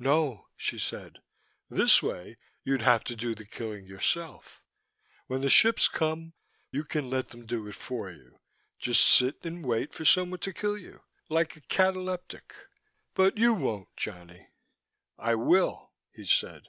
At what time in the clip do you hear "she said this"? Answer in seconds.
0.56-2.02